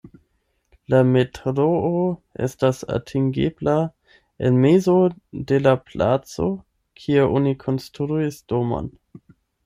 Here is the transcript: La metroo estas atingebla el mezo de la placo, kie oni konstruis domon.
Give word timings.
La 0.91 0.99
metroo 1.07 2.05
estas 2.45 2.79
atingebla 2.95 3.75
el 4.49 4.57
mezo 4.63 4.95
de 5.51 5.59
la 5.65 5.73
placo, 5.91 6.47
kie 7.03 7.27
oni 7.41 7.53
konstruis 7.65 8.41
domon. 8.55 8.89